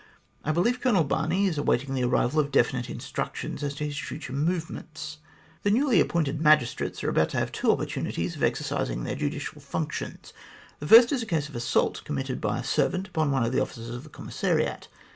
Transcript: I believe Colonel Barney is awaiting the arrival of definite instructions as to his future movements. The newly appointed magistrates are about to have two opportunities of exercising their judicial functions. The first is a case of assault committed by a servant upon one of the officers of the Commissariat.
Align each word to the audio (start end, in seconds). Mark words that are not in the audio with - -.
I 0.43 0.51
believe 0.51 0.81
Colonel 0.81 1.03
Barney 1.03 1.45
is 1.45 1.59
awaiting 1.59 1.93
the 1.93 2.05
arrival 2.05 2.39
of 2.39 2.49
definite 2.51 2.89
instructions 2.89 3.61
as 3.61 3.75
to 3.75 3.85
his 3.85 3.99
future 3.99 4.33
movements. 4.33 5.19
The 5.61 5.69
newly 5.69 5.99
appointed 5.99 6.41
magistrates 6.41 7.03
are 7.03 7.09
about 7.11 7.29
to 7.29 7.37
have 7.37 7.51
two 7.51 7.71
opportunities 7.71 8.35
of 8.35 8.41
exercising 8.41 9.03
their 9.03 9.13
judicial 9.13 9.61
functions. 9.61 10.33
The 10.79 10.87
first 10.87 11.11
is 11.11 11.21
a 11.21 11.27
case 11.27 11.49
of 11.49 11.55
assault 11.55 12.03
committed 12.03 12.41
by 12.41 12.57
a 12.57 12.63
servant 12.63 13.09
upon 13.09 13.29
one 13.29 13.43
of 13.43 13.51
the 13.51 13.61
officers 13.61 13.89
of 13.93 14.01
the 14.03 14.09
Commissariat. 14.09 14.87